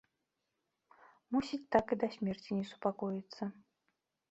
[1.35, 3.43] Мусіць, так і да смерці не супакоіцца.